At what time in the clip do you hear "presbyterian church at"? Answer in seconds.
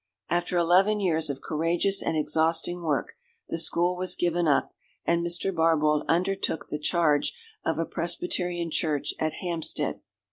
7.85-9.33